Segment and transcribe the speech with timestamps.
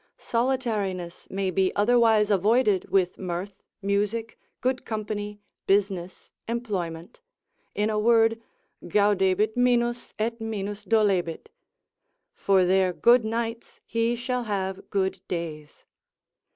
[0.17, 7.21] Solitariness may be otherwise avoided with mirth, music, good company, business, employment;
[7.75, 8.41] in a word,
[8.87, 11.49] Gaudebit minus, et minus dolebit;
[12.33, 15.85] for their good nights, he shall have good days.